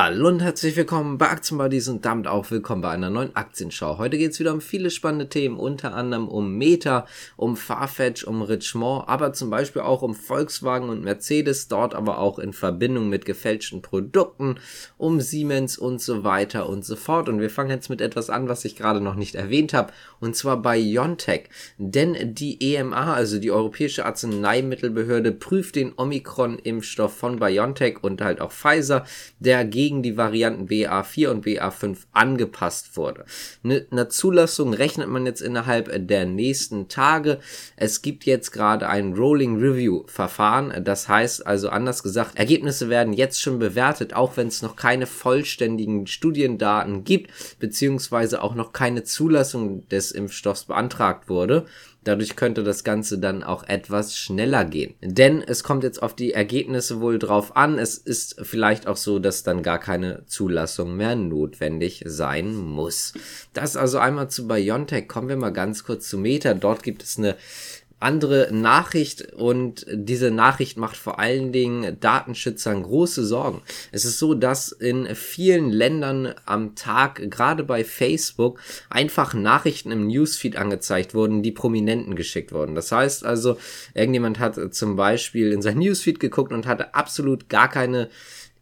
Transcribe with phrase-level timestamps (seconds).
[0.00, 3.98] Hallo und herzlich willkommen bei Aktienbuddies und damit auch willkommen bei einer neuen Aktienschau.
[3.98, 7.04] Heute geht es wieder um viele spannende Themen, unter anderem um Meta,
[7.36, 12.38] um Farfetch, um Richemont, aber zum Beispiel auch um Volkswagen und Mercedes, dort aber auch
[12.38, 14.60] in Verbindung mit gefälschten Produkten,
[14.98, 17.28] um Siemens und so weiter und so fort.
[17.28, 20.36] Und wir fangen jetzt mit etwas an, was ich gerade noch nicht erwähnt habe, und
[20.36, 21.48] zwar bei Yontech.
[21.76, 28.52] Denn die EMA, also die Europäische Arzneimittelbehörde, prüft den Omikron-Impfstoff von BioNTech und halt auch
[28.52, 29.04] Pfizer,
[29.40, 33.24] der gegen die Varianten BA4 und BA5 angepasst wurde.
[33.64, 37.38] Eine ne Zulassung rechnet man jetzt innerhalb der nächsten Tage.
[37.76, 40.84] Es gibt jetzt gerade ein Rolling Review Verfahren.
[40.84, 45.06] Das heißt also anders gesagt, Ergebnisse werden jetzt schon bewertet, auch wenn es noch keine
[45.06, 51.66] vollständigen Studiendaten gibt, beziehungsweise auch noch keine Zulassung des Impfstoffs beantragt wurde.
[52.08, 54.94] Dadurch könnte das Ganze dann auch etwas schneller gehen.
[55.02, 57.78] Denn es kommt jetzt auf die Ergebnisse wohl drauf an.
[57.78, 63.12] Es ist vielleicht auch so, dass dann gar keine Zulassung mehr notwendig sein muss.
[63.52, 65.06] Das also einmal zu Biontech.
[65.06, 66.54] Kommen wir mal ganz kurz zu Meta.
[66.54, 67.36] Dort gibt es eine
[68.00, 73.62] andere Nachricht und diese Nachricht macht vor allen Dingen Datenschützern große Sorgen.
[73.90, 80.06] Es ist so, dass in vielen Ländern am Tag, gerade bei Facebook, einfach Nachrichten im
[80.06, 82.74] Newsfeed angezeigt wurden, die Prominenten geschickt wurden.
[82.74, 83.58] Das heißt also,
[83.94, 88.08] irgendjemand hat zum Beispiel in sein Newsfeed geguckt und hatte absolut gar keine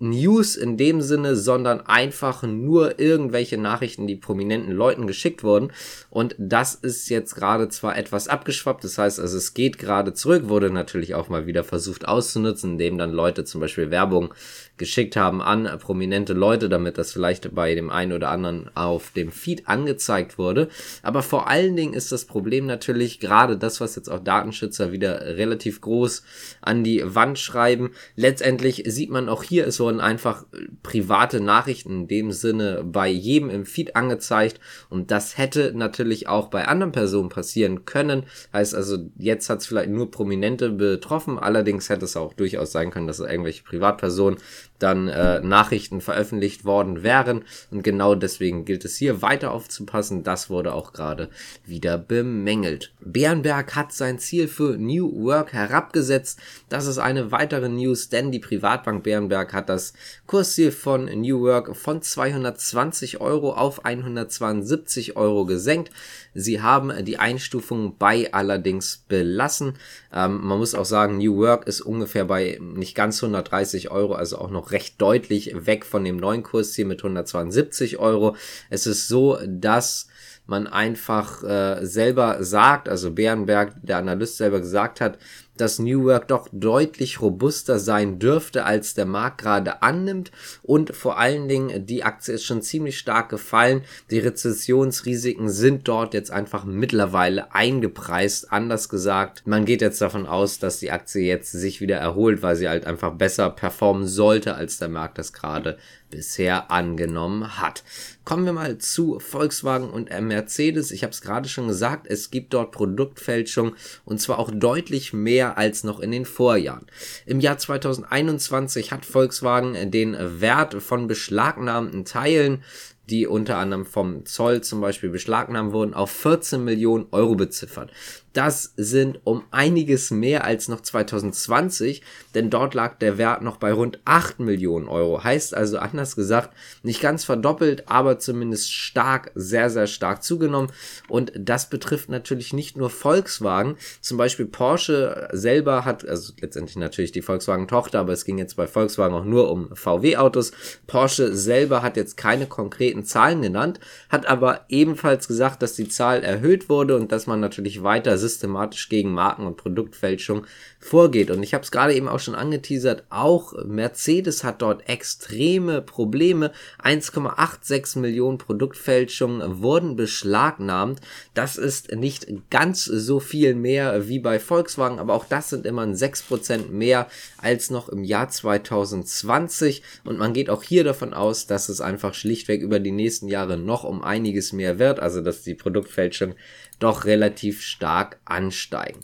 [0.00, 5.72] News in dem Sinne, sondern einfach nur irgendwelche Nachrichten, die prominenten Leuten geschickt wurden.
[6.08, 10.48] Und das ist jetzt gerade zwar etwas abgeschwappt, das heißt, also es geht gerade zurück,
[10.48, 14.34] wurde natürlich auch mal wieder versucht auszunutzen, indem dann Leute zum Beispiel Werbung
[14.80, 19.30] geschickt haben an prominente Leute, damit das vielleicht bei dem einen oder anderen auf dem
[19.30, 20.68] Feed angezeigt wurde.
[21.02, 25.36] Aber vor allen Dingen ist das Problem natürlich gerade das, was jetzt auch Datenschützer wieder
[25.36, 26.24] relativ groß
[26.62, 27.90] an die Wand schreiben.
[28.16, 30.46] Letztendlich sieht man auch hier, es wurden einfach
[30.82, 36.48] private Nachrichten in dem Sinne bei jedem im Feed angezeigt und das hätte natürlich auch
[36.48, 38.24] bei anderen Personen passieren können.
[38.54, 42.90] Heißt also, jetzt hat es vielleicht nur Prominente betroffen, allerdings hätte es auch durchaus sein
[42.90, 44.38] können, dass irgendwelche Privatpersonen
[44.82, 47.44] dann äh, Nachrichten veröffentlicht worden wären.
[47.70, 50.24] Und genau deswegen gilt es hier weiter aufzupassen.
[50.24, 51.30] Das wurde auch gerade
[51.64, 52.92] wieder bemängelt.
[53.00, 56.38] Bärenberg hat sein Ziel für New Work herabgesetzt.
[56.68, 59.92] Das ist eine weitere News, denn die Privatbank Bärenberg hat das
[60.26, 65.90] Kursziel von New Work von 220 Euro auf 172 Euro gesenkt.
[66.34, 69.74] Sie haben die Einstufung bei allerdings belassen.
[70.12, 74.38] Ähm, man muss auch sagen, New Work ist ungefähr bei nicht ganz 130 Euro, also
[74.38, 78.36] auch noch recht deutlich weg von dem neuen Kursziel mit 172 Euro.
[78.68, 80.08] Es ist so, dass
[80.46, 85.18] man einfach äh, selber sagt, also Bärenberg, der Analyst selber gesagt hat,
[85.60, 90.30] dass New Work doch deutlich robuster sein dürfte, als der Markt gerade annimmt.
[90.62, 93.82] Und vor allen Dingen, die Aktie ist schon ziemlich stark gefallen.
[94.10, 98.52] Die Rezessionsrisiken sind dort jetzt einfach mittlerweile eingepreist.
[98.52, 102.56] Anders gesagt, man geht jetzt davon aus, dass die Aktie jetzt sich wieder erholt, weil
[102.56, 105.76] sie halt einfach besser performen sollte, als der Markt das gerade
[106.10, 107.84] bisher angenommen hat.
[108.24, 110.90] Kommen wir mal zu Volkswagen und Mercedes.
[110.90, 115.58] Ich habe es gerade schon gesagt, es gibt dort Produktfälschung und zwar auch deutlich mehr
[115.58, 116.86] als noch in den Vorjahren.
[117.26, 122.62] Im Jahr 2021 hat Volkswagen den Wert von beschlagnahmten Teilen
[123.10, 127.90] die unter anderem vom Zoll zum Beispiel beschlagnahmt wurden, auf 14 Millionen Euro beziffert.
[128.32, 132.02] Das sind um einiges mehr als noch 2020,
[132.36, 135.24] denn dort lag der Wert noch bei rund 8 Millionen Euro.
[135.24, 136.54] Heißt also anders gesagt,
[136.84, 140.70] nicht ganz verdoppelt, aber zumindest stark, sehr, sehr stark zugenommen.
[141.08, 143.76] Und das betrifft natürlich nicht nur Volkswagen.
[144.00, 148.68] Zum Beispiel Porsche selber hat, also letztendlich natürlich die Volkswagen-Tochter, aber es ging jetzt bei
[148.68, 150.52] Volkswagen auch nur um VW-Autos.
[150.86, 156.22] Porsche selber hat jetzt keine konkreten Zahlen genannt, hat aber ebenfalls gesagt, dass die Zahl
[156.22, 160.46] erhöht wurde und dass man natürlich weiter systematisch gegen Marken- und Produktfälschung
[160.78, 161.30] vorgeht.
[161.30, 166.52] Und ich habe es gerade eben auch schon angeteasert, auch Mercedes hat dort extreme Probleme.
[166.82, 171.00] 1,86 Millionen Produktfälschungen wurden beschlagnahmt.
[171.34, 175.94] Das ist nicht ganz so viel mehr wie bei Volkswagen, aber auch das sind immerhin
[175.94, 177.08] 6% mehr
[177.38, 179.82] als noch im Jahr 2020.
[180.04, 183.56] Und man geht auch hier davon aus, dass es einfach schlichtweg über die nächsten Jahre
[183.56, 186.34] noch um einiges mehr wird, also dass die Produktfälschung
[186.78, 189.00] doch relativ stark ansteigen.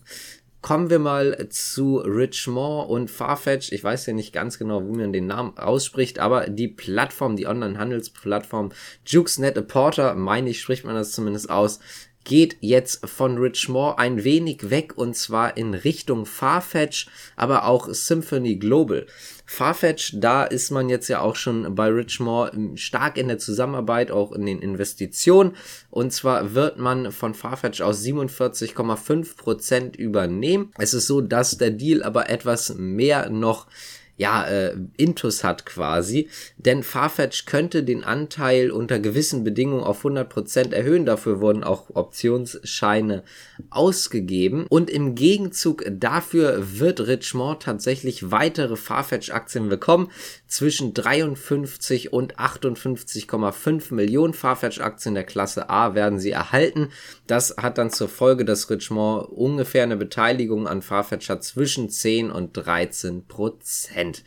[0.63, 3.71] Kommen wir mal zu Richmond und Farfetch.
[3.71, 7.47] Ich weiß ja nicht ganz genau, wie man den Namen ausspricht, aber die Plattform, die
[7.47, 8.73] Online-Handelsplattform
[9.07, 11.79] Jukes Net a Porter, meine ich, spricht man das zumindest aus,
[12.27, 17.07] geht jetzt von Richmore ein wenig weg und zwar in Richtung Farfetch,
[17.37, 19.07] aber auch Symphony Global.
[19.47, 24.33] Farfetch, da ist man jetzt ja auch schon bei Richmore stark in der Zusammenarbeit, auch
[24.33, 25.53] in den Investitionen.
[25.89, 30.73] Und zwar wird man von Farfetch aus 47,5 Prozent übernehmen.
[30.79, 33.69] Es ist so, dass der Deal aber etwas mehr noch
[34.17, 36.29] ja, äh, Intus hat quasi.
[36.57, 41.05] Denn Farfetch könnte den Anteil unter gewissen Bedingungen auf 100% erhöhen.
[41.05, 43.25] Dafür wurden auch Optionsscheine
[43.71, 44.67] ausgegeben.
[44.69, 50.11] Und im Gegenzug dafür wird Richmond tatsächlich weitere Farfetch-Aktien bekommen.
[50.47, 56.89] Zwischen 53 und 58,5 Millionen Farfetch-Aktien der Klasse A werden sie erhalten.
[57.27, 62.31] Das hat dann zur Folge, dass Richmond ungefähr eine Beteiligung an Farfetch hat zwischen 10
[62.31, 64.06] und 13 Prozent.
[64.13, 64.25] Prozent.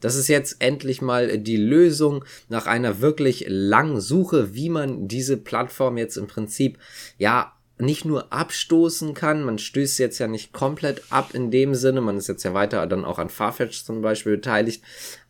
[0.00, 5.36] Das ist jetzt endlich mal die Lösung nach einer wirklich langen Suche, wie man diese
[5.36, 6.78] Plattform jetzt im Prinzip,
[7.18, 12.02] ja, nicht nur abstoßen kann, man stößt jetzt ja nicht komplett ab in dem Sinne,
[12.02, 14.82] man ist jetzt ja weiter dann auch an Farfetch zum Beispiel beteiligt,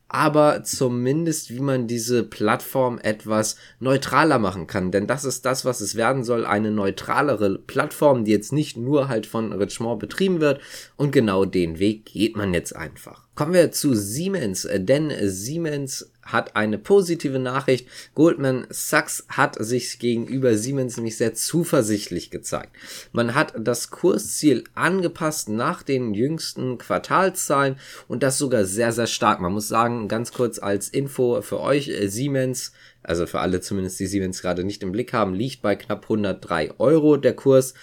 [0.09, 4.91] aber zumindest wie man diese Plattform etwas neutraler machen kann.
[4.91, 9.07] Denn das ist das, was es werden soll, eine neutralere Plattform, die jetzt nicht nur
[9.07, 10.61] halt von Richemont betrieben wird.
[10.97, 13.30] Und genau den Weg geht man jetzt einfach.
[13.41, 17.89] Kommen wir zu Siemens, denn Siemens hat eine positive Nachricht.
[18.15, 22.77] Goldman Sachs hat sich gegenüber Siemens nämlich sehr zuversichtlich gezeigt.
[23.13, 27.77] Man hat das Kursziel angepasst nach den jüngsten Quartalszahlen
[28.09, 29.41] und das sogar sehr, sehr stark.
[29.41, 32.73] Man muss sagen, ganz kurz als Info für euch, Siemens
[33.03, 36.79] also für alle zumindest, die Siemens gerade nicht im Blick haben, liegt bei knapp 103
[36.79, 37.75] Euro der Kurs.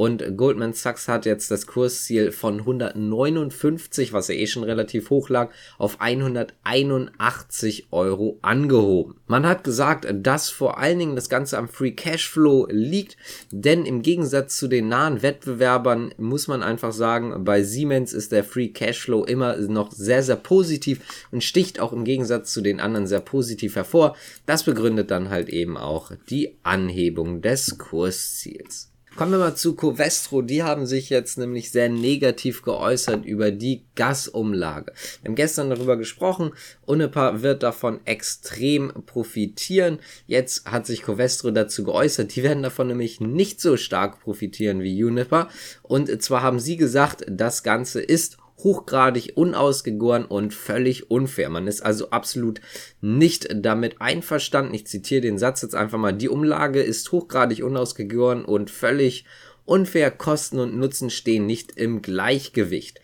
[0.00, 5.28] Und Goldman Sachs hat jetzt das Kursziel von 159, was ja eh schon relativ hoch
[5.28, 9.16] lag, auf 181 Euro angehoben.
[9.26, 13.18] Man hat gesagt, dass vor allen Dingen das Ganze am Free Cashflow liegt,
[13.50, 18.44] denn im Gegensatz zu den nahen Wettbewerbern muss man einfach sagen, bei Siemens ist der
[18.44, 23.06] Free Cashflow immer noch sehr, sehr positiv und sticht auch im Gegensatz zu den anderen
[23.06, 24.16] sehr positiv hervor.
[24.46, 28.89] Das begründet dann halt eben auch die Anhebung des Kursziels.
[29.16, 30.40] Kommen wir mal zu Covestro.
[30.40, 34.92] Die haben sich jetzt nämlich sehr negativ geäußert über die Gasumlage.
[35.20, 36.52] Wir haben gestern darüber gesprochen.
[36.86, 39.98] Unipa wird davon extrem profitieren.
[40.26, 42.34] Jetzt hat sich Covestro dazu geäußert.
[42.34, 45.48] Die werden davon nämlich nicht so stark profitieren wie Unipa.
[45.82, 51.50] Und zwar haben sie gesagt, das Ganze ist hochgradig unausgegoren und völlig unfair.
[51.50, 52.60] Man ist also absolut
[53.00, 54.74] nicht damit einverstanden.
[54.74, 56.12] Ich zitiere den Satz jetzt einfach mal.
[56.12, 59.24] Die Umlage ist hochgradig unausgegoren und völlig
[59.64, 60.10] unfair.
[60.10, 63.00] Kosten und Nutzen stehen nicht im Gleichgewicht.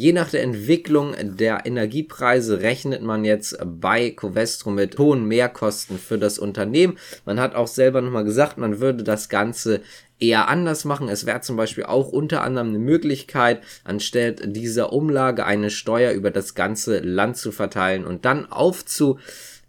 [0.00, 6.18] Je nach der Entwicklung der Energiepreise rechnet man jetzt bei Covestro mit hohen Mehrkosten für
[6.18, 6.96] das Unternehmen.
[7.24, 9.80] Man hat auch selber nochmal gesagt, man würde das Ganze
[10.20, 11.08] eher anders machen.
[11.08, 16.30] Es wäre zum Beispiel auch unter anderem eine Möglichkeit, anstelle dieser Umlage eine Steuer über
[16.30, 19.18] das ganze Land zu verteilen und dann aufzu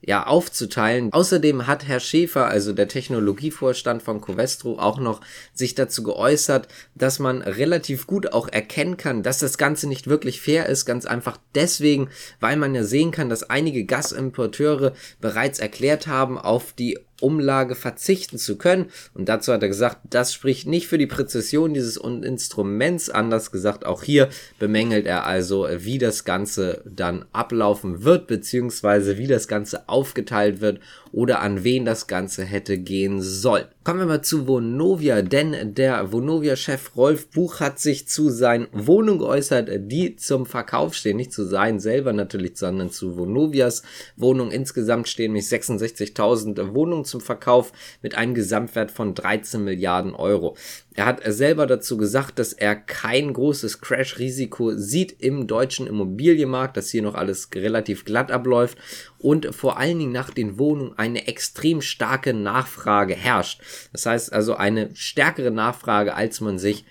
[0.02, 1.12] ja, aufzuteilen.
[1.12, 5.22] Außerdem hat Herr Schäfer, also der Technologievorstand von Covestro, auch noch
[5.54, 10.42] sich dazu geäußert, dass man relativ gut auch erkennen kann, dass das Ganze nicht wirklich
[10.42, 12.10] fair ist, ganz einfach deswegen,
[12.40, 18.38] weil man ja sehen kann, dass einige Gasimporteure bereits erklärt haben, auf die Umlage verzichten
[18.38, 18.88] zu können.
[19.14, 23.10] Und dazu hat er gesagt, das spricht nicht für die Präzision dieses Instruments.
[23.10, 29.28] Anders gesagt, auch hier bemängelt er also, wie das Ganze dann ablaufen wird, beziehungsweise wie
[29.28, 30.80] das Ganze aufgeteilt wird
[31.12, 33.66] oder an wen das Ganze hätte gehen sollen.
[33.84, 39.20] Kommen wir mal zu Vonovia, denn der Vonovia-Chef Rolf Buch hat sich zu seinen Wohnungen
[39.20, 41.18] geäußert, die zum Verkauf stehen.
[41.18, 43.82] Nicht zu sein selber natürlich, sondern zu Vonovias
[44.16, 44.52] Wohnung.
[44.52, 50.56] Insgesamt stehen nämlich 66.000 Wohnungen zum Verkauf mit einem Gesamtwert von 13 Milliarden Euro.
[50.96, 56.90] Er hat selber dazu gesagt, dass er kein großes Crash-Risiko sieht im deutschen Immobilienmarkt, dass
[56.90, 58.78] hier noch alles relativ glatt abläuft
[59.18, 63.62] und vor allen Dingen nach den Wohnungen eine extrem starke Nachfrage herrscht.
[63.92, 66.86] Das heißt also eine stärkere Nachfrage, als man sich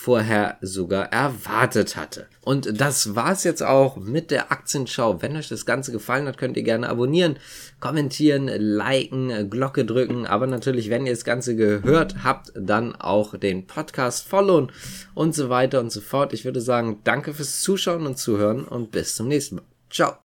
[0.00, 2.26] vorher sogar erwartet hatte.
[2.40, 5.20] Und das war's jetzt auch mit der Aktienschau.
[5.20, 7.36] Wenn euch das Ganze gefallen hat, könnt ihr gerne abonnieren,
[7.80, 10.26] kommentieren, liken, Glocke drücken.
[10.26, 14.72] Aber natürlich, wenn ihr das Ganze gehört habt, dann auch den Podcast followen
[15.12, 16.32] und so weiter und so fort.
[16.32, 19.64] Ich würde sagen, danke fürs Zuschauen und Zuhören und bis zum nächsten Mal.
[19.90, 20.29] Ciao.